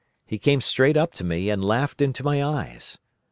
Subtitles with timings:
[0.25, 2.97] He came straight up to me and laughed into my eyes.